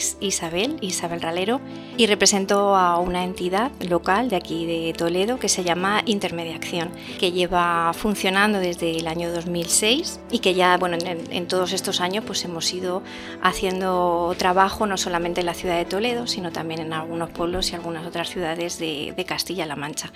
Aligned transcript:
Es 0.00 0.16
Isabel, 0.20 0.78
Isabel 0.80 1.20
Ralero, 1.20 1.60
y 1.98 2.06
represento 2.06 2.74
a 2.74 2.98
una 2.98 3.22
entidad 3.22 3.70
local 3.86 4.30
de 4.30 4.36
aquí 4.36 4.64
de 4.64 4.94
Toledo 4.94 5.38
que 5.38 5.50
se 5.50 5.62
llama 5.62 6.02
Intermediación, 6.06 6.90
que 7.18 7.32
lleva 7.32 7.92
funcionando 7.92 8.60
desde 8.60 8.96
el 8.96 9.06
año 9.06 9.30
2006 9.30 10.20
y 10.30 10.38
que 10.38 10.54
ya, 10.54 10.78
bueno, 10.78 10.96
en, 10.96 11.30
en 11.30 11.46
todos 11.46 11.74
estos 11.74 12.00
años 12.00 12.24
pues 12.26 12.42
hemos 12.46 12.72
ido 12.72 13.02
haciendo 13.42 14.34
trabajo 14.38 14.86
no 14.86 14.96
solamente 14.96 15.40
en 15.40 15.46
la 15.46 15.54
ciudad 15.54 15.76
de 15.76 15.84
Toledo, 15.84 16.26
sino 16.26 16.50
también 16.50 16.80
en 16.80 16.94
algunos 16.94 17.28
pueblos 17.28 17.70
y 17.70 17.74
algunas 17.74 18.06
otras 18.06 18.30
ciudades 18.30 18.78
de, 18.78 19.12
de 19.14 19.24
Castilla-La 19.26 19.76
Mancha. 19.76 20.14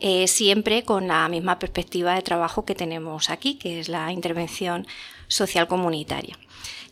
Eh, 0.00 0.28
siempre 0.28 0.82
con 0.82 1.08
la 1.08 1.28
misma 1.28 1.58
perspectiva 1.58 2.14
de 2.14 2.22
trabajo 2.22 2.64
que 2.64 2.74
tenemos 2.74 3.28
aquí, 3.28 3.56
que 3.56 3.80
es 3.80 3.90
la 3.90 4.10
intervención 4.12 4.86
social 5.28 5.68
comunitaria 5.68 6.38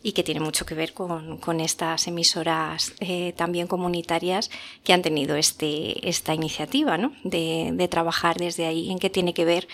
y 0.05 0.11
que 0.11 0.21
tiene 0.21 0.39
mucho 0.39 0.67
que 0.67 0.75
ver 0.75 0.93
con, 0.93 1.37
con 1.37 1.59
estas 1.59 2.05
emisoras 2.05 2.34
eh, 2.99 3.33
también 3.35 3.67
comunitarias 3.67 4.49
que 4.83 4.93
han 4.93 5.01
tenido 5.01 5.35
este, 5.35 6.07
esta 6.07 6.33
iniciativa 6.33 6.97
¿no? 6.97 7.13
de, 7.23 7.87
trabajar 7.89 8.37
desde 8.37 8.65
ahí, 8.65 8.91
en 8.91 8.99
qué 8.99 9.09
tiene 9.09 9.33
que 9.33 9.45
ver 9.45 9.67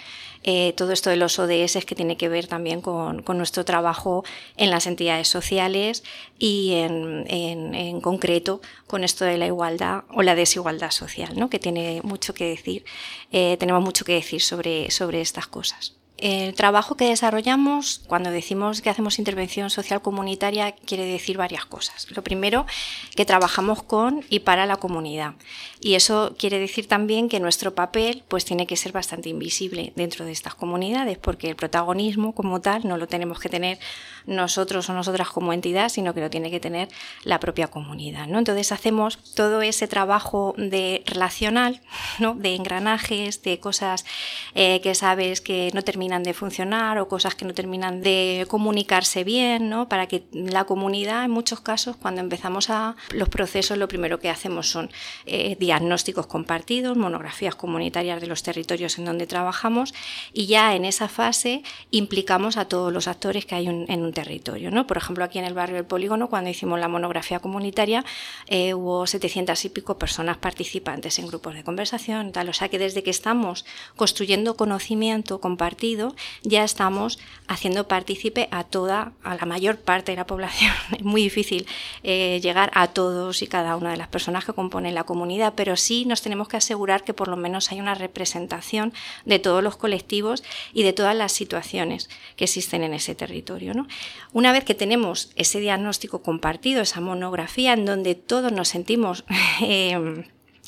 eh, 0.43 0.73
todo 0.75 0.91
esto 0.91 1.09
de 1.09 1.15
los 1.15 1.37
ODS, 1.39 1.85
que 1.85 1.95
tiene 1.95 2.17
que 2.17 2.29
ver 2.29 2.47
también 2.47 2.81
con, 2.81 3.23
nuestro 3.27 3.63
trabajo 3.63 4.23
en 4.57 4.69
las 4.69 4.87
entidades 4.87 5.27
sociales 5.27 6.03
y 6.39 6.73
en, 6.73 8.01
concreto 8.01 8.61
con 8.87 9.03
esto 9.03 9.25
de 9.25 9.37
la 9.37 9.45
igualdad 9.45 10.03
o 10.09 10.23
la 10.23 10.35
desigualdad 10.35 10.91
social, 10.91 11.37
¿no? 11.37 11.49
que 11.49 11.59
tiene 11.59 12.01
mucho 12.03 12.33
que 12.33 12.45
decir, 12.45 12.83
eh, 13.31 13.57
tenemos 13.59 13.83
mucho 13.83 14.05
que 14.05 14.13
decir 14.13 14.41
sobre, 14.41 14.89
sobre 14.91 15.21
estas 15.21 15.47
cosas. 15.47 16.00
El 16.21 16.53
trabajo 16.53 16.95
que 16.95 17.05
desarrollamos, 17.05 18.03
cuando 18.05 18.29
decimos 18.29 18.81
que 18.81 18.91
hacemos 18.91 19.17
intervención 19.17 19.71
social 19.71 20.03
comunitaria, 20.03 20.71
quiere 20.73 21.03
decir 21.03 21.35
varias 21.35 21.65
cosas. 21.65 22.05
Lo 22.11 22.23
primero, 22.23 22.67
que 23.15 23.25
trabajamos 23.25 23.81
con 23.81 24.23
y 24.29 24.41
para 24.41 24.67
la 24.67 24.77
comunidad. 24.77 25.33
Y 25.79 25.95
eso 25.95 26.35
quiere 26.37 26.59
decir 26.59 26.87
también 26.87 27.27
que 27.27 27.39
nuestro 27.39 27.73
papel 27.73 28.23
pues, 28.27 28.45
tiene 28.45 28.67
que 28.67 28.77
ser 28.77 28.91
bastante 28.91 29.29
invisible 29.29 29.93
dentro 29.95 30.23
de 30.23 30.31
estas 30.31 30.53
comunidades, 30.53 31.17
porque 31.17 31.49
el 31.49 31.55
protagonismo 31.55 32.35
como 32.35 32.61
tal 32.61 32.87
no 32.87 32.97
lo 32.97 33.07
tenemos 33.07 33.39
que 33.39 33.49
tener 33.49 33.79
nosotros 34.27 34.87
o 34.89 34.93
nosotras 34.93 35.29
como 35.29 35.53
entidad, 35.53 35.89
sino 35.89 36.13
que 36.13 36.21
lo 36.21 36.29
tiene 36.29 36.51
que 36.51 36.59
tener 36.59 36.87
la 37.23 37.39
propia 37.39 37.67
comunidad. 37.67 38.27
¿no? 38.27 38.37
Entonces 38.37 38.71
hacemos 38.71 39.17
todo 39.33 39.63
ese 39.63 39.87
trabajo 39.87 40.53
de 40.55 41.03
relacional, 41.07 41.81
¿no? 42.19 42.35
de 42.35 42.53
engranajes, 42.53 43.41
de 43.41 43.59
cosas 43.59 44.05
eh, 44.53 44.81
que 44.81 44.93
sabes 44.93 45.41
que 45.41 45.71
no 45.73 45.81
terminan 45.81 46.10
de 46.19 46.33
funcionar 46.33 46.99
o 46.99 47.07
cosas 47.07 47.35
que 47.35 47.45
no 47.45 47.53
terminan 47.53 48.01
de 48.01 48.45
comunicarse 48.49 49.23
bien, 49.23 49.69
¿no? 49.69 49.87
Para 49.87 50.07
que 50.07 50.23
la 50.33 50.65
comunidad, 50.65 51.23
en 51.23 51.31
muchos 51.31 51.61
casos, 51.61 51.95
cuando 51.95 52.19
empezamos 52.19 52.69
a 52.69 52.95
los 53.11 53.29
procesos, 53.29 53.77
lo 53.77 53.87
primero 53.87 54.19
que 54.19 54.29
hacemos 54.29 54.69
son 54.69 54.91
eh, 55.25 55.55
diagnósticos 55.59 56.27
compartidos, 56.27 56.97
monografías 56.97 57.55
comunitarias 57.55 58.19
de 58.19 58.27
los 58.27 58.43
territorios 58.43 58.99
en 58.99 59.05
donde 59.05 59.25
trabajamos 59.25 59.93
y 60.33 60.47
ya 60.47 60.75
en 60.75 60.83
esa 60.85 61.07
fase 61.07 61.63
implicamos 61.91 62.57
a 62.57 62.65
todos 62.65 62.91
los 62.91 63.07
actores 63.07 63.45
que 63.45 63.55
hay 63.55 63.69
un, 63.69 63.85
en 63.89 64.03
un 64.03 64.11
territorio, 64.11 64.69
¿no? 64.71 64.85
Por 64.85 64.97
ejemplo, 64.97 65.23
aquí 65.23 65.39
en 65.39 65.45
el 65.45 65.53
barrio 65.53 65.77
del 65.77 65.85
Polígono, 65.85 66.29
cuando 66.29 66.49
hicimos 66.49 66.79
la 66.79 66.87
monografía 66.87 67.39
comunitaria, 67.39 68.03
eh, 68.47 68.73
hubo 68.73 69.07
700 69.07 69.63
y 69.65 69.69
pico 69.69 69.97
personas 69.97 70.37
participantes 70.37 71.19
en 71.19 71.27
grupos 71.27 71.53
de 71.55 71.63
conversación, 71.63 72.31
tal. 72.31 72.49
O 72.49 72.53
sea 72.53 72.69
que 72.69 72.79
desde 72.79 73.03
que 73.03 73.11
estamos 73.11 73.65
construyendo 73.95 74.55
conocimiento 74.55 75.39
compartido, 75.39 76.00
ya 76.43 76.63
estamos 76.63 77.19
haciendo 77.47 77.87
partícipe 77.87 78.47
a 78.51 78.63
toda, 78.63 79.13
a 79.23 79.35
la 79.35 79.45
mayor 79.45 79.77
parte 79.77 80.11
de 80.11 80.17
la 80.17 80.27
población. 80.27 80.73
Es 80.97 81.03
muy 81.03 81.23
difícil 81.23 81.65
eh, 82.03 82.39
llegar 82.41 82.71
a 82.73 82.87
todos 82.87 83.41
y 83.41 83.47
cada 83.47 83.75
una 83.75 83.91
de 83.91 83.97
las 83.97 84.07
personas 84.07 84.45
que 84.45 84.53
componen 84.53 84.95
la 84.95 85.03
comunidad, 85.03 85.53
pero 85.55 85.75
sí 85.75 86.05
nos 86.05 86.21
tenemos 86.21 86.47
que 86.47 86.57
asegurar 86.57 87.03
que 87.03 87.13
por 87.13 87.27
lo 87.27 87.37
menos 87.37 87.71
hay 87.71 87.79
una 87.79 87.95
representación 87.95 88.93
de 89.25 89.39
todos 89.39 89.63
los 89.63 89.77
colectivos 89.77 90.43
y 90.73 90.83
de 90.83 90.93
todas 90.93 91.15
las 91.15 91.31
situaciones 91.31 92.09
que 92.35 92.45
existen 92.45 92.83
en 92.83 92.93
ese 92.93 93.15
territorio. 93.15 93.73
¿no? 93.73 93.87
Una 94.33 94.51
vez 94.51 94.63
que 94.63 94.75
tenemos 94.75 95.31
ese 95.35 95.59
diagnóstico 95.59 96.21
compartido, 96.21 96.81
esa 96.81 97.01
monografía 97.01 97.73
en 97.73 97.85
donde 97.85 98.15
todos 98.15 98.51
nos 98.51 98.69
sentimos 98.69 99.23
eh, 99.61 100.25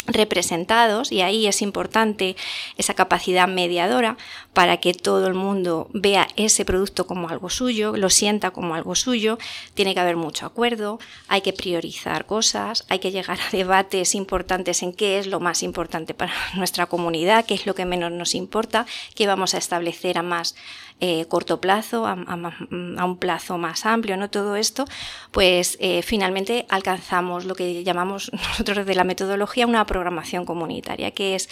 representados 0.07 1.11
y 1.11 1.21
ahí 1.21 1.47
es 1.47 1.61
importante 1.61 2.35
esa 2.77 2.93
capacidad 2.93 3.47
mediadora 3.47 4.17
para 4.53 4.77
que 4.77 4.93
todo 4.93 5.27
el 5.27 5.33
mundo 5.33 5.89
vea 5.93 6.27
ese 6.35 6.65
producto 6.65 7.07
como 7.07 7.29
algo 7.29 7.49
suyo, 7.49 7.95
lo 7.95 8.09
sienta 8.09 8.51
como 8.51 8.75
algo 8.75 8.95
suyo, 8.95 9.37
tiene 9.73 9.93
que 9.93 9.99
haber 9.99 10.15
mucho 10.15 10.45
acuerdo, 10.45 10.99
hay 11.27 11.41
que 11.41 11.53
priorizar 11.53 12.25
cosas, 12.25 12.85
hay 12.89 12.99
que 12.99 13.11
llegar 13.11 13.39
a 13.39 13.51
debates 13.51 14.15
importantes 14.15 14.83
en 14.83 14.93
qué 14.93 15.19
es 15.19 15.27
lo 15.27 15.39
más 15.39 15.63
importante 15.63 16.13
para 16.13 16.33
nuestra 16.55 16.85
comunidad, 16.85 17.45
qué 17.45 17.53
es 17.53 17.65
lo 17.65 17.75
que 17.75 17.85
menos 17.85 18.11
nos 18.11 18.35
importa, 18.35 18.85
qué 19.15 19.27
vamos 19.27 19.53
a 19.53 19.57
establecer 19.57 20.17
a 20.17 20.23
más 20.23 20.55
eh, 20.99 21.25
corto 21.25 21.59
plazo, 21.59 22.05
a, 22.05 22.13
a, 22.13 23.05
un 23.05 23.17
plazo 23.17 23.57
más 23.57 23.85
amplio, 23.85 24.17
¿no? 24.17 24.29
Todo 24.29 24.55
esto, 24.55 24.85
pues 25.31 25.77
eh, 25.79 26.01
finalmente 26.01 26.65
alcanzamos 26.69 27.45
lo 27.45 27.55
que 27.55 27.83
llamamos 27.83 28.31
nosotros 28.33 28.85
de 28.85 28.95
la 28.95 29.03
metodología 29.03 29.67
una 29.67 29.85
programación 29.85 30.45
comunitaria, 30.45 31.11
que 31.11 31.35
es 31.35 31.49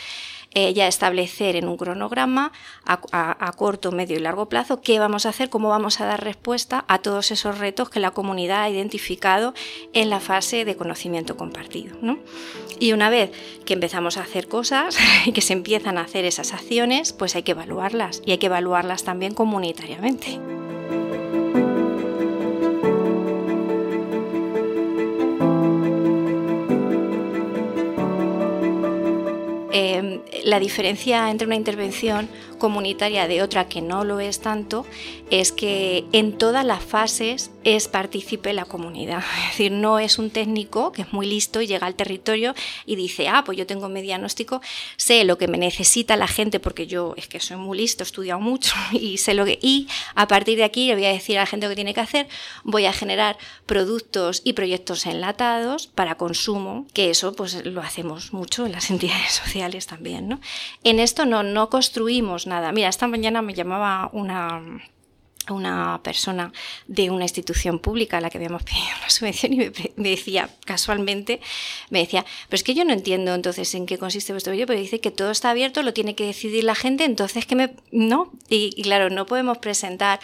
eh, 0.54 0.74
ya 0.74 0.90
establecer 0.90 1.56
en 1.56 1.70
un 1.70 1.78
cronograma 1.78 2.52
a, 2.86 3.00
a, 3.14 3.48
a, 3.48 3.54
corto, 3.54 3.94
medio 3.94 4.18
y 4.18 4.20
largo 4.20 4.50
plazo 4.50 4.82
qué 4.82 5.00
vamos 5.00 5.26
a 5.26 5.30
hacer, 5.30 5.50
cómo 5.50 5.70
vamos 5.70 6.02
a 6.02 6.06
dar 6.06 6.22
respuesta 6.22 6.84
a 6.90 7.00
todos 7.00 7.32
esos 7.32 7.58
retos 7.58 7.90
que 7.90 8.02
la 8.02 8.12
comunidad 8.12 8.64
ha 8.64 8.70
identificado 8.70 9.54
en 9.94 10.10
la 10.10 10.20
fase 10.20 10.66
de 10.66 10.76
conocimiento 10.76 11.38
compartido. 11.38 11.96
¿no? 12.02 12.20
Y 12.82 12.92
una 12.92 13.10
vez 13.10 13.32
que 13.64 13.76
empezamos 13.76 14.18
a 14.18 14.24
hacer 14.24 14.50
cosas 14.50 14.98
y 15.26 15.32
que 15.32 15.40
se 15.40 15.54
empiezan 15.54 15.98
a 15.98 16.02
hacer 16.02 16.26
esas 16.26 16.52
acciones, 16.52 17.14
pues 17.14 17.34
hay 17.38 17.44
que 17.44 17.52
evaluarlas 17.52 18.22
y 18.26 18.32
hay 18.32 18.38
que 18.38 18.48
evaluarlas 18.48 19.06
también 19.06 19.31
comunitariamente. 19.34 20.40
Eh, 29.74 30.22
la 30.44 30.60
diferencia 30.60 31.30
entre 31.30 31.48
una 31.48 31.56
intervención 31.56 32.28
comunitaria 32.58 33.28
de 33.28 33.42
otra 33.42 33.68
que 33.68 33.82
no 33.82 34.04
lo 34.04 34.20
es 34.20 34.40
tanto 34.40 34.86
es 35.30 35.52
que 35.52 36.06
en 36.12 36.38
todas 36.38 36.66
las 36.66 36.84
fases 36.84 37.52
es 37.64 37.88
partícipe 37.88 38.54
la 38.54 38.66
comunidad. 38.66 39.24
Es 39.44 39.52
decir, 39.52 39.72
no 39.72 40.00
es 40.00 40.18
un 40.18 40.30
técnico 40.30 40.92
que 40.92 41.04
es 41.04 41.14
muy 41.14 41.28
listo 41.28 41.62
y 41.62 41.68
llega 41.68 41.88
al 41.88 41.96
territorio 41.96 42.56
y 42.86 42.96
dice, 42.96 43.28
ah, 43.28 43.44
pues 43.46 43.58
yo 43.58 43.68
tengo 43.68 43.90
mi 43.90 44.02
diagnóstico, 44.02 44.62
sé 44.98 45.24
lo 45.24 45.38
que 45.38 45.48
me 45.48 45.58
necesita 45.58 46.16
la 46.16 46.28
gente 46.28 46.60
porque 46.60 46.88
yo 46.88 47.14
es 47.18 47.28
que 47.28 47.40
soy 47.40 47.58
muy 47.58 47.78
listo, 47.78 48.04
he 48.04 48.06
estudiado 48.06 48.40
mucho 48.40 48.74
y 48.92 49.18
sé 49.18 49.34
lo 49.34 49.46
que... 49.46 49.60
Y 49.62 49.88
a 50.16 50.28
partir 50.28 50.58
de 50.58 50.64
aquí 50.64 50.88
le 50.88 50.96
voy 50.96 51.06
a 51.06 51.10
decir 51.10 51.38
a 51.38 51.42
la 51.42 51.48
gente 51.48 51.66
lo 51.66 51.72
que 51.72 51.76
tiene 51.76 51.94
que 51.94 52.02
hacer, 52.02 52.28
voy 52.64 52.86
a 52.86 52.94
generar 52.94 53.38
productos 53.66 54.42
y 54.44 54.54
proyectos 54.54 55.06
enlatados 55.06 55.88
para 55.88 56.16
consumo, 56.16 56.88
que 56.94 57.10
eso 57.10 57.34
pues 57.34 57.66
lo 57.66 57.82
hacemos 57.82 58.34
mucho 58.34 58.66
en 58.66 58.72
las 58.72 58.90
entidades 58.90 59.32
sociales 59.32 59.88
también, 59.88 60.28
¿no? 60.28 60.40
En 60.84 61.00
esto 61.00 61.26
no, 61.26 61.44
no 61.44 61.70
construimos 61.70 62.48
nada. 62.48 62.72
Mira, 62.72 62.90
esta 62.90 63.08
mañana 63.08 63.42
me 63.42 63.54
llamaba 63.54 64.10
una 64.14 64.62
una 65.50 66.02
persona 66.04 66.54
de 66.88 67.10
una 67.10 67.26
institución 67.26 67.80
pública 67.80 68.18
a 68.18 68.22
la 68.22 68.30
que 68.30 68.38
habíamos 68.38 68.64
pedido 68.64 68.84
una 69.00 69.10
subvención 69.10 69.54
y 69.54 69.72
me, 69.96 70.10
decía, 70.10 70.50
casualmente, 70.66 71.42
me 71.90 72.00
decía, 72.00 72.26
pero 72.48 72.56
es 72.56 72.64
que 72.64 72.74
yo 72.74 72.86
no 72.86 72.94
entiendo 72.94 73.34
entonces 73.34 73.74
en 73.76 73.86
qué 73.86 73.98
consiste 73.98 74.34
vuestro 74.34 74.54
vídeo, 74.54 74.68
pero 74.68 74.80
dice 74.80 75.00
que 75.00 75.12
todo 75.12 75.32
está 75.32 75.50
abierto, 75.50 75.84
lo 75.84 75.94
tiene 75.94 76.16
que 76.16 76.26
decidir 76.26 76.64
la 76.64 76.76
gente, 76.76 77.06
entonces 77.06 77.46
que 77.46 77.56
me... 77.56 77.74
No, 77.92 78.32
y, 78.50 78.72
y 78.76 78.84
claro, 78.84 79.10
no 79.10 79.26
podemos 79.26 79.58
presentar, 79.58 80.20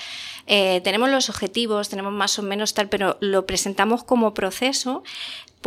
eh, 0.46 0.82
tenemos 0.84 1.10
los 1.10 1.30
objetivos, 1.30 1.90
tenemos 1.90 2.14
más 2.14 2.38
o 2.40 2.44
menos 2.44 2.74
tal, 2.74 2.90
pero 2.90 3.18
lo 3.20 3.46
presentamos 3.46 4.04
como 4.04 4.34
proceso 4.34 5.04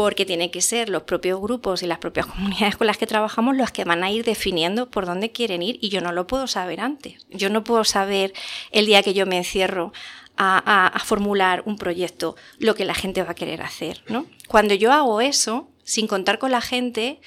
porque 0.00 0.25
tienen 0.25 0.50
que 0.50 0.62
ser 0.62 0.88
los 0.88 1.02
propios 1.02 1.38
grupos 1.43 1.82
y 1.82 1.87
las 1.87 1.99
propias 1.99 2.25
comunidades 2.35 2.76
con 2.76 2.87
las 2.87 2.97
que 2.97 3.06
trabajamos 3.06 3.55
los 3.55 3.70
que 3.70 3.85
van 3.85 4.02
a 4.02 4.11
ir 4.11 4.25
definiendo 4.25 4.91
por 4.91 5.05
dónde 5.05 5.31
quieren 5.31 5.62
ir 5.62 5.79
y 5.82 5.91
yo 5.91 6.00
no 6.00 6.11
lo 6.12 6.26
puedo 6.26 6.47
saber 6.47 6.81
antes. 6.81 7.26
Yo 7.29 7.50
no 7.50 7.64
puedo 7.64 7.85
saber 7.85 8.32
el 8.73 8.87
día 8.87 9.02
que 9.02 9.12
yo 9.12 9.26
me 9.26 9.37
encierro 9.37 9.93
a, 10.38 10.87
a, 10.87 10.99
formular 11.00 11.62
un 11.67 11.76
proyecto 11.76 12.35
lo 12.58 12.75
que 12.75 12.87
la 12.87 12.94
gente 12.94 13.23
va 13.23 13.32
a 13.32 13.35
querer 13.35 13.61
hacer. 13.61 14.02
¿no? 14.08 14.25
Cuando 14.49 14.73
yo 14.73 14.91
hago 14.91 15.20
eso, 15.20 15.69
sin 15.85 16.06
contar 16.06 16.38
con 16.38 16.50
la 16.50 16.62
gente, 16.62 17.20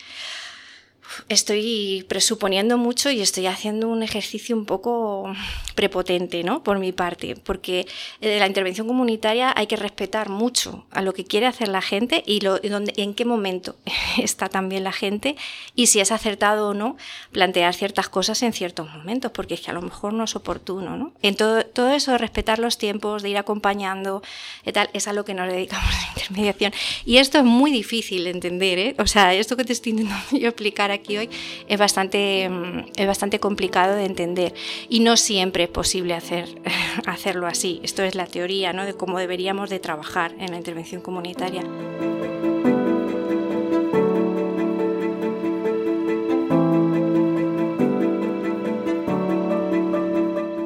estoy 1.30 2.06
presuponiendo 2.08 2.78
mucho 2.78 3.10
y 3.12 3.22
estoy 3.22 3.48
haciendo 3.48 3.88
un 3.90 4.04
ejercicio 4.04 4.56
un 4.56 4.66
poco 4.66 5.34
prepotente, 5.76 6.44
¿no? 6.44 6.64
Por 6.64 6.80
mi 6.80 6.92
parte, 6.92 7.36
porque 7.36 7.88
de 8.22 8.40
la 8.40 8.48
intervención 8.48 8.88
comunitaria 8.88 9.54
hay 9.56 9.68
que 9.68 9.76
respetar 9.76 10.30
mucho 10.30 10.86
a 10.92 11.02
lo 11.02 11.14
que 11.14 11.26
quiere 11.26 11.46
hacer 11.46 11.68
la 11.68 11.82
gente 11.82 12.24
y 12.26 12.42
lo, 12.42 12.60
en 12.62 13.14
qué 13.14 13.26
momento 13.26 13.76
está 14.18 14.50
también 14.50 14.84
la 14.84 14.92
gente 14.92 15.36
y 15.76 15.88
si 15.88 16.00
es 16.00 16.12
acertado 16.12 16.70
o 16.70 16.74
no 16.74 16.98
plantear 17.32 17.74
ciertas 17.74 18.10
cosas 18.10 18.42
en 18.44 18.54
ciertos 18.54 18.90
momentos, 18.94 19.32
porque 19.32 19.56
es 19.56 19.62
que 19.62 19.72
a 19.72 19.74
lo 19.74 19.82
mejor 19.82 20.14
no 20.14 20.24
es 20.24 20.36
oportuno, 20.36 20.98
¿no? 20.98 21.14
En 21.22 21.36
todo, 21.36 21.66
todo 21.66 21.92
eso 21.92 22.12
de 22.12 22.18
respetar 22.18 22.60
los 22.60 22.78
tiempos, 22.78 23.24
de 23.24 23.30
ir 23.30 23.38
acompañando, 23.38 24.22
y 24.66 24.72
tal, 24.72 24.90
es 24.94 25.08
a 25.08 25.14
lo 25.14 25.26
que 25.26 25.34
nos 25.34 25.48
dedicamos 25.48 25.90
a 25.94 26.02
la 26.02 26.08
intermediación. 26.10 26.74
Y 27.06 27.18
esto 27.18 27.40
es 27.40 27.44
muy 27.44 27.72
difícil 27.72 28.24
de 28.26 28.30
entender, 28.30 28.80
¿eh? 28.80 28.96
O 29.00 29.08
sea, 29.08 29.34
esto 29.34 29.58
que 29.58 29.66
te 29.66 29.74
estoy 29.74 29.92
intentando 29.92 30.24
yo 30.32 30.50
explicar 30.50 30.92
aquí 30.92 31.03
aquí 31.04 31.18
hoy 31.18 31.30
es 31.68 31.78
bastante, 31.78 32.50
mm, 32.50 32.92
es 32.96 33.08
bastante 33.08 33.40
complicado 33.40 33.96
de 33.96 34.06
entender 34.06 34.54
y 34.90 35.02
no 35.02 35.18
siempre 35.18 35.66
es 35.66 35.70
posible 35.70 36.14
hacer, 36.14 36.48
hacerlo 37.06 37.48
así. 37.48 37.82
Esto 37.84 38.04
es 38.04 38.16
la 38.16 38.26
teoría 38.26 38.74
¿no? 38.74 38.86
de 38.86 38.94
cómo 38.94 39.20
deberíamos 39.20 39.70
de 39.70 39.80
trabajar 39.80 40.34
en 40.40 40.52
la 40.52 40.58
intervención 40.58 41.02
comunitaria. 41.02 41.64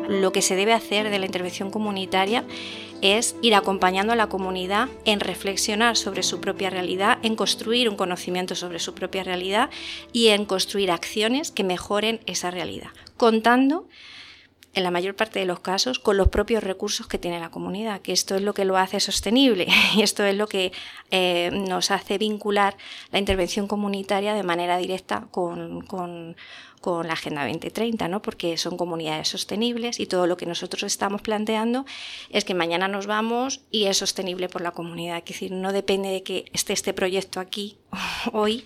lo 0.09 0.33
que 0.33 0.41
se 0.41 0.57
debe 0.57 0.73
hacer 0.73 1.09
de 1.09 1.19
la 1.19 1.25
intervención 1.25 1.71
comunitaria 1.71 2.43
es 3.01 3.35
ir 3.41 3.55
acompañando 3.55 4.13
a 4.13 4.15
la 4.15 4.29
comunidad 4.29 4.89
en 5.05 5.19
reflexionar 5.19 5.97
sobre 5.97 6.23
su 6.23 6.39
propia 6.39 6.69
realidad, 6.69 7.19
en 7.23 7.35
construir 7.35 7.89
un 7.89 7.95
conocimiento 7.95 8.55
sobre 8.55 8.79
su 8.79 8.94
propia 8.94 9.23
realidad 9.23 9.69
y 10.13 10.29
en 10.29 10.45
construir 10.45 10.91
acciones 10.91 11.51
que 11.51 11.63
mejoren 11.63 12.19
esa 12.25 12.51
realidad, 12.51 12.89
contando 13.17 13.88
en 14.77 14.83
la 14.83 14.91
mayor 14.91 15.15
parte 15.15 15.39
de 15.39 15.45
los 15.45 15.59
casos, 15.59 15.97
con 15.97 16.17
los 16.17 16.27
propios 16.27 16.63
recursos 16.63 17.07
que 17.07 17.17
tiene 17.17 17.39
la 17.39 17.49
comunidad, 17.49 17.99
que 18.01 18.11
esto 18.11 18.35
es 18.35 18.44
lo 18.44 18.53
que 18.53 18.63
lo 18.63 18.77
hace 18.77 18.99
sostenible 18.99 19.67
y 19.95 20.03
esto 20.03 20.23
es 20.23 20.35
lo 20.35 20.47
que 20.47 20.71
eh, 21.09 21.49
nos 21.51 21.89
hace 21.89 22.19
vincular 22.19 22.77
la 23.11 23.17
intervención 23.17 23.67
comunitaria 23.67 24.35
de 24.35 24.44
manera 24.44 24.77
directa 24.77 25.27
con, 25.31 25.81
con, 25.81 26.35
con 26.81 27.07
la 27.07 27.13
Agenda 27.13 27.44
2030, 27.44 28.07
¿no? 28.07 28.21
porque 28.21 28.57
son 28.57 28.77
comunidades 28.77 29.29
sostenibles 29.29 30.00
y 30.00 30.06
todo 30.06 30.27
lo 30.27 30.38
que 30.38 30.45
nosotros 30.45 30.83
estamos 30.83 31.21
planteando 31.21 31.85
es 32.29 32.45
que 32.45 32.53
mañana 32.53 32.88
nos 32.88 33.07
vamos 33.07 33.62
y 33.71 33.85
es 33.85 33.97
sostenible 33.97 34.50
por 34.50 34.62
la 34.62 34.71
comunidad. 34.71 35.18
Es 35.18 35.25
decir, 35.25 35.51
no 35.51 35.74
depende 35.74 36.09
de 36.09 36.24
que 36.24 36.45
esté 36.53 36.74
este 36.74 36.94
proyecto 36.94 37.39
aquí 37.39 37.77
hoy, 38.31 38.65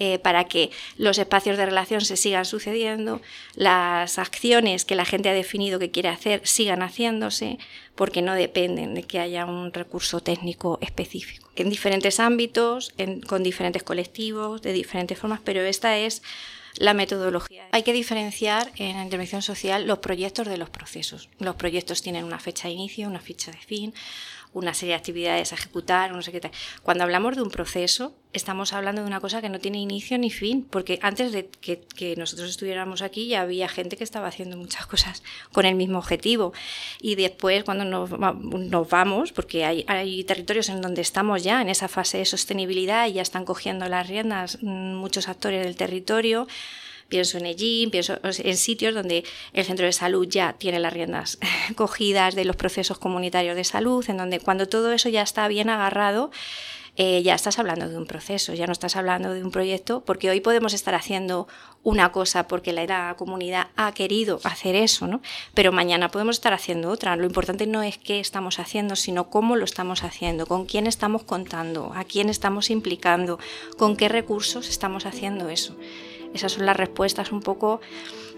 eh, 0.00 0.20
para 0.20 0.44
que 0.44 0.70
los 0.96 1.18
espacios 1.18 1.56
de 1.56 1.66
relación 1.66 2.00
se 2.02 2.16
sigan 2.16 2.44
sucediendo, 2.44 3.20
las 3.56 4.20
acciones 4.20 4.84
que 4.84 4.94
la 4.94 5.04
gente 5.04 5.28
ha 5.28 5.34
definido 5.34 5.80
que 5.80 5.90
quiere 5.90 6.08
hacer 6.08 6.46
sigan 6.46 6.82
haciéndose, 6.82 7.58
porque 7.96 8.22
no 8.22 8.34
dependen 8.34 8.94
de 8.94 9.02
que 9.02 9.18
haya 9.18 9.44
un 9.44 9.72
recurso 9.72 10.20
técnico 10.20 10.78
específico. 10.82 11.50
En 11.56 11.68
diferentes 11.68 12.20
ámbitos, 12.20 12.94
con 13.26 13.42
diferentes 13.42 13.82
colectivos, 13.82 14.62
de 14.62 14.72
diferentes 14.72 15.18
formas, 15.18 15.40
pero 15.42 15.62
esta 15.62 15.98
es 15.98 16.22
la 16.78 16.94
metodología. 16.94 17.68
Hay 17.72 17.82
que 17.82 17.92
diferenciar 17.92 18.70
en 18.76 18.96
la 18.96 19.02
intervención 19.02 19.42
social 19.42 19.86
los 19.86 19.98
proyectos 19.98 20.46
de 20.46 20.58
los 20.58 20.70
procesos. 20.70 21.28
Los 21.38 21.56
proyectos 21.56 22.02
tienen 22.02 22.24
una 22.24 22.38
fecha 22.38 22.68
de 22.68 22.74
inicio, 22.74 23.08
una 23.08 23.20
fecha 23.20 23.50
de 23.50 23.58
fin, 23.58 23.94
una 24.52 24.74
serie 24.74 24.94
de 24.94 24.98
actividades 24.98 25.52
a 25.52 25.56
ejecutar, 25.56 26.12
no 26.12 26.22
sé 26.22 26.32
qué 26.32 26.50
Cuando 26.82 27.04
hablamos 27.04 27.36
de 27.36 27.42
un 27.42 27.50
proceso, 27.50 28.14
estamos 28.32 28.72
hablando 28.72 29.02
de 29.02 29.06
una 29.06 29.20
cosa 29.20 29.40
que 29.40 29.48
no 29.48 29.58
tiene 29.58 29.78
inicio 29.78 30.18
ni 30.18 30.30
fin, 30.30 30.66
porque 30.68 30.98
antes 31.02 31.32
de 31.32 31.48
que, 31.48 32.14
nosotros 32.16 32.50
estuviéramos 32.50 33.02
aquí 33.02 33.28
ya 33.28 33.42
había 33.42 33.68
gente 33.68 33.96
que 33.96 34.04
estaba 34.04 34.28
haciendo 34.28 34.56
muchas 34.56 34.86
cosas 34.86 35.22
con 35.52 35.66
el 35.66 35.74
mismo 35.74 35.98
objetivo. 35.98 36.52
Y 37.00 37.14
después, 37.14 37.64
cuando 37.64 37.84
nos, 37.84 38.10
nos 38.10 38.88
vamos, 38.88 39.32
porque 39.32 39.64
hay, 39.64 39.84
hay, 39.88 40.24
territorios 40.24 40.68
en 40.68 40.80
donde 40.80 41.02
estamos 41.02 41.42
ya 41.42 41.60
en 41.60 41.68
esa 41.68 41.88
fase 41.88 42.18
de 42.18 42.24
sostenibilidad 42.24 43.06
y 43.06 43.14
ya 43.14 43.22
están 43.22 43.44
cogiendo 43.44 43.88
las 43.88 44.08
riendas 44.08 44.58
mm, 44.62 44.94
muchos 44.94 45.28
actores 45.28 45.64
del 45.64 45.76
territorio, 45.76 46.46
Pienso 47.08 47.38
en 47.38 47.46
Ellín, 47.46 47.90
pienso 47.90 48.18
en 48.22 48.56
sitios 48.56 48.94
donde 48.94 49.24
el 49.54 49.64
centro 49.64 49.86
de 49.86 49.92
salud 49.92 50.26
ya 50.28 50.52
tiene 50.52 50.78
las 50.78 50.92
riendas 50.92 51.38
cogidas 51.74 52.34
de 52.34 52.44
los 52.44 52.56
procesos 52.56 52.98
comunitarios 52.98 53.56
de 53.56 53.64
salud, 53.64 54.04
en 54.08 54.18
donde 54.18 54.40
cuando 54.40 54.68
todo 54.68 54.92
eso 54.92 55.08
ya 55.08 55.22
está 55.22 55.48
bien 55.48 55.70
agarrado, 55.70 56.30
eh, 57.00 57.22
ya 57.22 57.36
estás 57.36 57.60
hablando 57.60 57.88
de 57.88 57.96
un 57.96 58.06
proceso, 58.06 58.54
ya 58.54 58.66
no 58.66 58.72
estás 58.72 58.96
hablando 58.96 59.32
de 59.32 59.44
un 59.44 59.52
proyecto, 59.52 60.02
porque 60.04 60.30
hoy 60.30 60.40
podemos 60.40 60.74
estar 60.74 60.96
haciendo 60.96 61.46
una 61.84 62.10
cosa 62.10 62.48
porque 62.48 62.72
la 62.72 63.14
comunidad 63.16 63.68
ha 63.76 63.92
querido 63.92 64.40
hacer 64.42 64.74
eso, 64.74 65.06
¿no? 65.06 65.22
Pero 65.54 65.70
mañana 65.70 66.10
podemos 66.10 66.36
estar 66.36 66.52
haciendo 66.52 66.90
otra. 66.90 67.14
Lo 67.14 67.24
importante 67.24 67.68
no 67.68 67.84
es 67.84 67.98
qué 67.98 68.18
estamos 68.18 68.58
haciendo, 68.58 68.96
sino 68.96 69.30
cómo 69.30 69.54
lo 69.54 69.64
estamos 69.64 70.02
haciendo, 70.02 70.44
con 70.46 70.66
quién 70.66 70.88
estamos 70.88 71.22
contando, 71.22 71.92
a 71.94 72.02
quién 72.02 72.28
estamos 72.28 72.68
implicando, 72.68 73.38
con 73.76 73.96
qué 73.96 74.08
recursos 74.08 74.68
estamos 74.68 75.06
haciendo 75.06 75.50
eso. 75.50 75.76
Esas 76.34 76.52
son 76.52 76.66
las 76.66 76.76
respuestas 76.76 77.32
un 77.32 77.40
poco 77.40 77.80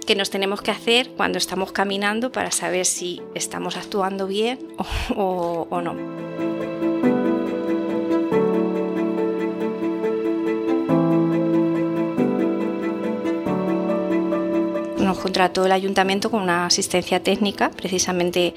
que 0.06 0.14
nos 0.16 0.30
tenemos 0.30 0.62
que 0.62 0.70
hacer 0.70 1.10
cuando 1.10 1.38
estamos 1.38 1.72
caminando 1.72 2.32
para 2.32 2.50
saber 2.50 2.86
si 2.86 3.22
estamos 3.34 3.76
actuando 3.76 4.26
bien 4.26 4.58
o, 5.16 5.80
no. 5.82 5.94
Nos 14.98 15.18
contrató 15.18 15.66
el 15.66 15.72
ayuntamiento 15.72 16.30
con 16.30 16.42
una 16.42 16.66
asistencia 16.66 17.22
técnica, 17.22 17.70
precisamente 17.70 18.54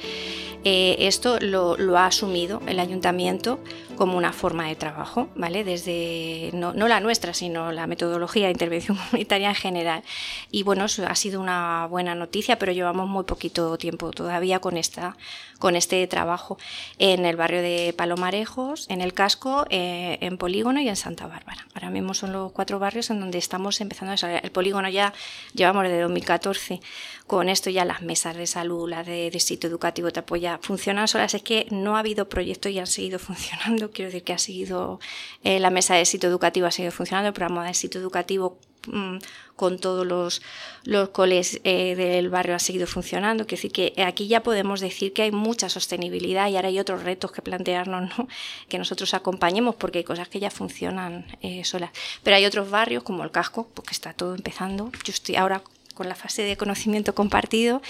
eh, 0.63 0.95
esto 0.99 1.39
lo, 1.41 1.75
ha 1.97 2.05
asumido 2.05 2.61
el 2.67 2.79
ayuntamiento 2.79 3.59
como 4.03 4.17
una 4.17 4.33
forma 4.33 4.67
de 4.67 4.75
trabajo, 4.75 5.29
¿vale? 5.33 5.63
Desde, 5.63 6.49
no, 6.51 6.73
la 6.73 6.99
nuestra, 6.99 7.33
sino 7.33 7.71
la 7.71 7.87
metodología 7.87 8.47
de 8.47 8.51
intervención 8.51 8.97
comunitaria 9.11 9.47
en 9.47 9.55
general. 9.55 10.03
Y 10.51 10.63
bueno, 10.63 10.83
ha 10.83 11.15
sido 11.15 11.39
una 11.39 11.87
buena 11.87 12.13
noticia, 12.13 12.59
pero 12.59 12.73
llevamos 12.73 13.07
muy 13.07 13.23
poquito 13.23 13.77
tiempo 13.77 14.11
todavía 14.11 14.59
con, 14.59 14.75
esta, 14.75 15.15
con 15.57 15.77
este 15.77 16.05
trabajo 16.07 16.57
en 16.99 17.25
el 17.25 17.37
barrio 17.37 17.61
de 17.61 17.93
Palomarejos, 17.97 18.89
en 18.89 18.99
el 18.99 19.13
Casco, 19.13 19.65
eh, 19.69 20.17
en 20.19 20.37
Polígono 20.37 20.81
y 20.81 20.89
en 20.89 20.97
Santa 20.97 21.25
Bárbara. 21.25 21.65
Ahora 21.73 21.89
mismo 21.89 22.13
son 22.13 22.33
los 22.33 22.51
cuatro 22.51 22.79
barrios 22.79 23.09
en 23.09 23.21
donde 23.21 23.37
estamos 23.37 23.79
empezando 23.79 24.09
a 24.09 24.15
desarrollar. 24.15 24.43
El 24.43 24.51
Polígono 24.51 24.89
ya 24.89 25.13
llevamos 25.53 25.83
desde 25.83 26.01
2014 26.01 26.81
con 27.25 27.47
esto 27.47 27.69
ya 27.69 27.85
las 27.85 28.01
mesas 28.01 28.35
de 28.35 28.47
salud, 28.47 28.89
las 28.89 29.05
de, 29.07 29.31
de 29.31 29.39
sitio 29.39 29.69
educativo 29.69 30.11
te 30.11 30.19
apoya, 30.19 30.59
funcionan 30.61 31.07
solas. 31.07 31.33
Es 31.33 31.41
que 31.41 31.67
no 31.71 31.95
ha 31.95 31.99
habido 31.99 32.27
proyectos 32.27 32.71
y 32.71 32.79
han 32.79 32.87
seguido 32.87 33.17
funcionando 33.27 33.91
quiero 33.93 34.09
decir 34.09 34.23
que 34.23 34.33
ha 34.33 34.37
seguido, 34.37 34.99
eh, 35.43 35.59
la 35.59 35.69
mesa 35.69 35.95
de 35.95 36.05
sitio 36.05 36.29
educativo 36.29 36.67
ha 36.67 36.71
seguido 36.71 36.91
funcionando, 36.91 37.27
el 37.27 37.33
programa 37.33 37.65
de 37.67 37.73
sitio 37.73 38.01
educativo 38.01 38.57
mm, 38.87 39.17
con 39.55 39.79
todos 39.79 40.05
los, 40.05 40.41
los 40.83 41.09
coles 41.09 41.61
eh, 41.63 41.95
del 41.95 42.29
barrio 42.29 42.55
ha 42.55 42.59
seguido 42.59 42.87
funcionando. 42.87 43.45
Quiero 43.45 43.61
decir 43.61 43.71
que 43.71 44.03
aquí 44.03 44.27
ya 44.27 44.43
podemos 44.43 44.81
decir 44.81 45.13
que 45.13 45.21
hay 45.21 45.31
mucha 45.31 45.69
sostenibilidad 45.69 46.49
y 46.49 46.55
ahora 46.55 46.69
hay 46.69 46.79
otros 46.79 47.03
retos 47.03 47.31
que 47.31 47.41
plantearnos, 47.41 48.11
que 48.67 48.77
nosotros 48.77 49.13
acompañemos 49.13 49.75
porque 49.75 49.99
hay 49.99 50.03
cosas 50.03 50.27
que 50.27 50.39
ya 50.39 50.49
funcionan 50.49 51.25
eh, 51.41 51.63
solas. 51.63 51.91
Pero 52.23 52.35
hay 52.35 52.45
otros 52.45 52.69
barrios 52.69 53.03
como 53.03 53.23
el 53.23 53.31
casco, 53.31 53.67
porque 53.73 53.91
está 53.91 54.13
todo 54.13 54.35
empezando. 54.35 54.91
Yo 55.05 55.11
estoy 55.11 55.35
ahora 55.35 55.61
con 55.93 56.09
la 56.09 56.15
fase 56.15 56.43
de 56.43 56.57
conocimiento 56.57 57.15
compartido, 57.15 57.81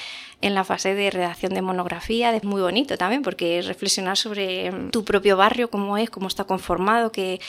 en 0.41 0.55
la 0.55 0.63
fase 0.63 0.93
de 0.93 1.09
redacción 1.09 1.53
de 1.53 1.61
monografía. 1.61 2.35
Es 2.35 2.43
muy 2.43 2.61
bonito 2.61 2.97
también 2.97 3.21
porque 3.21 3.61
reflexionar 3.61 4.17
sobre 4.17 4.71
mm, 4.71 4.89
tu 4.91 5.03
propio 5.03 5.37
barrio, 5.37 5.69
cómo 5.69 5.97
es, 5.97 6.09
cómo 6.09 6.27
está 6.27 6.43
conformado, 6.43 7.11
qué, 7.11 7.39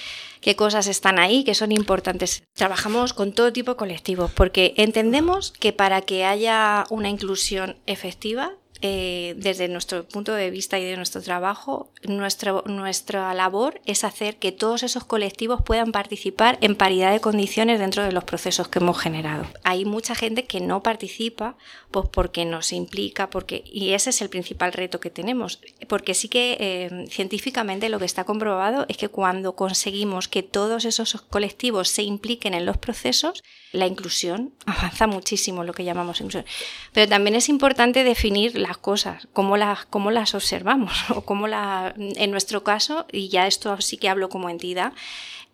qué 0.41 0.57
cosas 0.57 0.87
están 0.87 1.19
ahí, 1.19 1.45
que 1.45 1.55
son 1.55 1.73
importantes. 1.73 2.43
Trabajamos 2.55 3.13
con 3.13 3.33
todo 3.33 3.53
tipo 3.53 3.73
de 3.73 3.77
colectivos 3.77 4.31
porque 4.33 4.75
entendemos 4.77 5.53
que 5.53 5.73
para 5.73 6.03
que 6.03 6.25
haya 6.25 6.85
una 6.91 7.09
inclusión 7.09 7.77
efectiva 7.87 8.53
eh, 8.87 9.33
desde 9.39 9.67
nuestro 9.69 10.05
punto 10.05 10.35
de 10.35 10.51
vista 10.51 10.79
y 10.79 10.85
de 10.85 10.99
nuestro 10.99 11.23
trabajo, 11.23 11.89
nuestra, 12.03 12.53
nuestra 12.67 13.33
labor 13.33 13.81
es 13.87 14.05
hacer 14.05 14.37
que 14.37 14.53
todos 14.53 14.83
esos 14.83 15.05
colectivos 15.05 15.63
puedan 15.63 15.91
participar 15.91 16.59
en 16.61 16.77
paridad 16.77 17.11
de 17.11 17.21
condiciones 17.21 17.81
dentro 17.81 18.03
de 18.05 18.13
los 18.13 18.25
procesos 18.25 18.69
que 18.69 18.81
hemos 18.81 18.99
generado. 18.99 19.47
Hay 19.63 19.87
mucha 19.87 20.15
gente 20.15 20.45
que 20.45 20.61
no 20.61 20.83
participa 20.83 21.57
pues 21.91 22.11
porque 22.11 22.45
no 22.45 22.61
se 22.61 22.77
implica, 22.77 23.31
porque, 23.31 23.65
y 23.65 23.95
ese 23.95 24.11
es 24.11 24.21
el 24.21 24.29
principal 24.29 24.75
reto 24.75 25.01
que 25.01 25.09
tenemos, 25.09 25.61
porque 25.89 26.13
sí 26.13 26.29
que 26.29 26.59
eh, 26.61 27.07
científicamente 27.09 27.89
lo 27.89 27.99
que 27.99 28.05
está 28.05 28.25
comprobado 28.25 28.85
es 28.89 28.99
que 28.99 29.09
cuando 29.09 29.57
conseguimos 29.57 30.29
que 30.29 30.43
todos 30.43 30.85
esos 30.85 31.23
colectivos 31.23 31.89
se 31.89 32.03
impliquen 32.03 32.53
en 32.53 32.67
los 32.67 32.77
procesos, 32.77 33.43
la 33.73 33.87
inclusión 33.87 34.53
avanza 34.67 35.07
muchísimo, 35.07 35.65
lo 35.65 35.73
que 35.73 35.85
llamamos 35.85 36.21
inclusión. 36.21 36.45
Pero 36.93 37.09
también 37.09 37.37
es 37.37 37.49
importante 37.49 38.05
definir 38.05 38.59
cosas, 38.79 39.29
cómo 39.33 39.57
las, 39.57 39.85
cómo 39.87 40.11
las 40.11 40.35
observamos, 40.35 40.93
o 41.11 41.23
cómo 41.23 41.49
la, 41.49 41.95
en 41.97 42.31
nuestro 42.31 42.65
caso, 42.65 43.07
y 43.11 43.29
ya 43.29 43.47
esto 43.47 43.81
sí 43.81 43.97
que 43.97 44.09
hablo 44.09 44.29
como 44.29 44.51
entidad, 44.51 44.93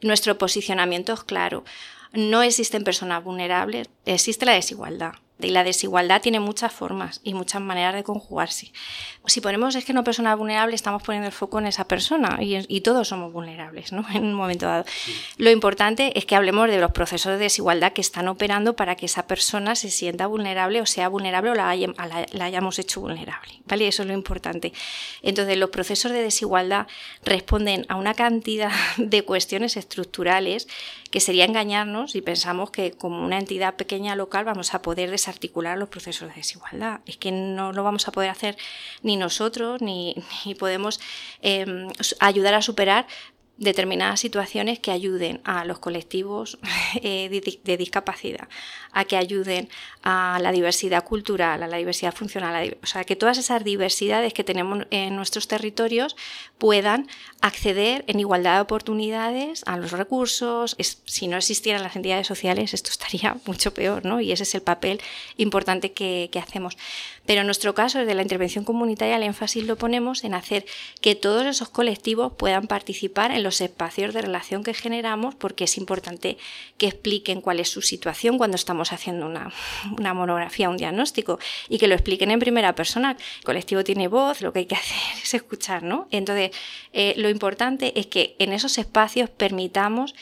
nuestro 0.03 0.39
posicionamiento 0.39 1.13
es 1.13 1.25
claro. 1.25 1.65
No 2.13 2.43
existen 2.43 2.83
personas 2.85 3.23
vulnerables, 3.23 3.89
existe 4.05 4.47
la 4.47 4.55
desigualdad. 4.55 5.13
Y 5.47 5.51
la 5.51 5.65
desigualdad 5.65 6.23
tiene 6.23 6.41
muchas 6.41 6.73
formas 6.73 7.21
y 7.25 7.35
muchas 7.35 7.61
maneras 7.61 7.95
de 7.95 8.03
conjugarse. 8.03 8.73
Si 9.27 9.41
ponemos 9.41 9.75
es 9.75 9.85
que 9.85 9.93
una 9.93 10.03
persona 10.03 10.35
vulnerable, 10.35 10.75
estamos 10.75 11.03
poniendo 11.03 11.27
el 11.27 11.33
foco 11.33 11.59
en 11.59 11.67
esa 11.67 11.87
persona 11.87 12.39
y, 12.41 12.81
todos 12.81 13.09
somos 13.09 13.33
vulnerables 13.33 13.93
¿no? 13.93 14.05
en 14.15 14.25
un 14.25 14.35
momento 14.35 14.67
dado. 14.67 14.85
Lo 15.37 15.51
importante 15.51 16.19
es 16.19 16.25
que 16.25 16.35
hablemos 16.35 16.69
de 16.69 16.79
los 16.79 16.93
procesos 16.93 17.33
de 17.33 17.39
desigualdad 17.39 17.93
que 17.93 18.01
están 18.01 18.29
operando 18.29 18.75
para 18.75 18.97
que 18.97 19.07
esa 19.07 19.27
persona 19.27 19.75
se 19.75 19.91
sienta 19.91 20.27
vulnerable 20.27 20.81
o 20.81 20.87
sea 20.87 21.09
vulnerable 21.09 21.51
o 21.51 21.55
la, 21.55 21.75
la, 21.75 22.45
hayamos 22.45 22.79
hecho 22.79 23.01
vulnerable. 23.01 23.61
¿vale? 23.67 23.87
Eso 23.87 24.03
es 24.03 24.09
lo 24.09 24.15
importante. 24.15 24.73
Entonces, 25.23 25.59
los 25.59 25.71
procesos 25.71 26.13
de 26.13 26.23
desigualdad 26.23 26.87
responden 27.25 27.85
a 27.89 27.97
una 27.97 28.15
cantidad 28.15 28.73
de 28.97 29.23
cuestiones 29.23 29.77
estructurales 29.77 30.67
que 31.11 31.21
sería 31.21 31.45
engañarnos 31.45 32.15
y 32.15 32.23
pensamos 32.23 32.71
que 32.71 32.93
como 32.93 33.25
una 33.25 33.39
entidad 33.39 33.75
pequeña 33.75 34.15
local 34.17 34.45
vamos 34.45 34.75
a 34.75 34.83
poder 34.83 35.11
desarticular 35.31 35.79
los 35.79 35.89
procesos 35.89 36.29
de 36.29 36.35
desigualdad. 36.35 37.01
Es 37.07 37.17
que 37.17 37.31
no 37.31 37.73
lo 37.73 37.85
vamos 37.85 38.09
a 38.09 38.13
poder 38.13 38.31
hacer 38.31 38.57
ni 39.03 39.17
nosotros 39.17 39.81
ni, 39.81 40.17
podemos 40.59 41.01
em, 41.41 41.89
ayudar 42.19 42.55
a 42.55 42.63
superar 42.63 43.07
determinadas 43.61 44.19
situaciones 44.21 44.79
que 44.79 44.91
ayuden 44.91 45.43
a 45.45 45.67
los 45.67 45.79
colectivos 45.79 46.59
eh, 47.03 47.29
de, 47.29 47.77
discapacidad, 47.77 48.49
a 48.91 49.05
que 49.05 49.19
ayuden 49.19 49.69
a 50.03 50.39
la 50.41 50.51
diversidad 50.51 51.05
cultural, 51.05 51.63
a 51.63 51.69
la 51.69 51.77
diversidad 51.77 52.15
funcional, 52.15 52.79
o 52.83 52.87
sea, 52.87 53.05
que 53.05 53.17
todas 53.17 53.37
esas 53.37 53.63
diversidades 53.63 54.33
que 54.33 54.45
tenemos 54.45 54.87
en 54.91 55.15
nuestros 55.15 55.47
territorios 55.47 56.17
puedan 56.57 57.07
acceder 57.43 58.05
en 58.09 58.19
igualdad 58.19 58.57
de 58.57 58.61
oportunidades 58.63 59.63
a 59.67 59.77
los 59.77 59.93
recursos. 59.93 60.75
si 61.05 61.29
no 61.29 61.37
existieran 61.37 61.83
las 61.83 61.97
entidades 61.97 62.27
sociales, 62.27 62.73
esto 62.73 62.91
estaría 62.91 63.37
mucho 63.47 63.75
peor, 63.75 64.07
¿no? 64.07 64.23
Y 64.23 64.33
ese 64.33 64.45
es 64.45 64.55
el 64.55 64.63
papel 64.63 65.01
importante 65.37 65.93
que, 65.93 66.31
que 66.33 66.39
hacemos. 66.39 66.79
Pero 67.31 67.43
en 67.43 67.47
nuestro 67.47 67.77
caso, 67.77 68.01
desde 68.01 68.17
la 68.17 68.23
intervención 68.23 68.65
comunitaria, 68.65 69.15
el 69.15 69.23
énfasis 69.23 69.65
lo 69.65 69.77
ponemos 69.77 70.25
en 70.25 70.35
hacer 70.35 70.67
que 71.01 71.15
todos 71.15 71.47
esos 71.47 71.69
colectivos 71.69 72.33
puedan 72.33 72.67
participar 72.67 73.31
en 73.31 73.45
los 73.45 73.61
espacios 73.61 74.13
de 74.13 74.23
relación 74.23 74.65
que 74.65 74.75
generamos, 74.75 75.37
porque 75.37 75.63
es 75.63 75.79
importante 75.79 76.39
que 76.77 76.89
expliquen 76.89 77.41
cuál 77.41 77.61
es 77.61 77.69
su 77.69 77.83
situación 77.83 78.37
cuando 78.37 78.57
estamos 78.57 78.93
haciendo 78.93 79.27
una, 79.27 80.13
monografía, 80.13 80.69
un 80.69 80.77
diagnóstico, 80.77 81.39
y 81.69 81.79
que 81.79 81.87
lo 81.87 81.95
expliquen 81.95 82.33
en 82.33 82.41
primera 82.41 82.75
persona. 82.75 83.17
El 83.39 83.45
colectivo 83.45 83.85
tiene 83.85 84.09
voz, 84.09 84.41
lo 84.41 84.53
que 84.53 84.59
hay 84.59 84.67
que 84.67 84.75
hacer 84.75 84.99
es 85.23 85.33
escuchar, 85.33 85.85
¿no? 85.85 86.09
Entonces, 86.11 86.51
eh, 86.93 87.15
lo 87.17 87.29
importante 87.29 87.93
es 87.95 88.09
que 88.09 88.35
en 88.41 88.53
esos 88.53 88.77
espacios 88.77 89.31
permitamos 89.31 90.17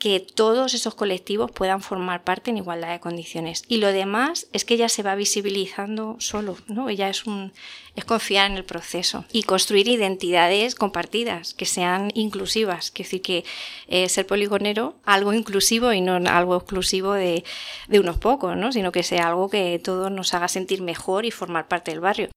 que 0.00 0.18
todos 0.18 0.72
esos 0.74 0.94
colectivos 0.94 1.50
puedan 1.52 1.82
formar 1.82 2.24
parte 2.24 2.50
en 2.50 2.56
igualdad 2.56 2.90
de 2.90 3.00
condiciones. 3.00 3.62
Y 3.68 3.76
lo 3.76 3.92
demás 3.92 4.48
es 4.52 4.64
que 4.64 4.78
ya 4.78 4.88
se 4.88 5.02
va 5.02 5.14
visibilizando 5.14 6.16
solo, 6.18 6.56
¿no? 6.66 6.90
Ya 6.90 7.08
es 7.08 7.26
un 7.26 7.52
es 7.96 8.04
confiar 8.04 8.50
en 8.50 8.56
el 8.56 8.64
proceso 8.64 9.24
y 9.30 9.42
construir 9.42 9.88
identidades 9.88 10.74
compartidas 10.74 11.54
que 11.54 11.66
sean 11.66 12.10
inclusivas, 12.14 12.90
que 12.90 13.02
decir 13.02 13.20
que 13.20 13.44
eh, 13.88 14.08
ser 14.08 14.26
poligonero 14.26 14.94
algo 15.04 15.34
inclusivo 15.34 15.92
y 15.92 16.00
no 16.00 16.14
algo 16.30 16.56
exclusivo 16.56 17.12
de, 17.12 17.44
de 17.88 18.00
unos 18.00 18.16
pocos, 18.16 18.56
¿no? 18.56 18.72
Sino 18.72 18.92
que 18.92 19.02
sea 19.02 19.28
algo 19.28 19.50
que 19.50 19.78
todos 19.84 20.10
nos 20.10 20.32
haga 20.32 20.48
sentir 20.48 20.80
mejor 20.80 21.26
y 21.26 21.30
formar 21.30 21.68
parte 21.68 21.90
del 21.90 22.00
barrio. 22.00 22.30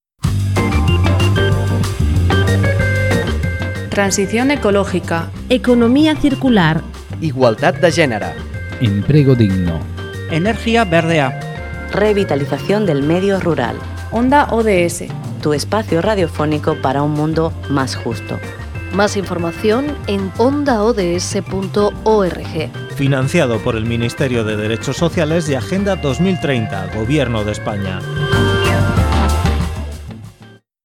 Transición 3.89 4.51
ecológica. 4.51 5.31
Economía 5.49 6.15
circular 6.15 6.83
Igualdad 7.23 7.75
de 7.75 7.89
género. 7.89 8.25
Empleo 8.81 9.33
digno. 9.33 9.79
Energía 10.29 10.83
verdea. 10.83 11.39
Revitalización 11.93 12.85
del 12.85 13.01
medio 13.01 13.39
rural. 13.39 13.77
Onda 14.11 14.49
ODS. 14.51 15.05
Tu 15.41 15.53
espacio 15.53 16.01
radiofónico 16.01 16.75
para 16.81 17.01
un 17.01 17.11
mundo 17.11 17.53
más 17.69 17.95
justo. 17.95 18.37
Más 18.93 19.15
información 19.15 19.85
en 20.07 20.33
ondaods.org. 20.37 20.91
Financiado 22.97 23.59
por 23.59 23.77
el 23.77 23.85
Ministerio 23.85 24.43
de 24.43 24.57
Derechos 24.57 24.97
Sociales 24.97 25.47
y 25.47 25.55
Agenda 25.55 25.95
2030, 25.95 26.87
Gobierno 26.93 27.45
de 27.45 27.53
España. 27.53 28.01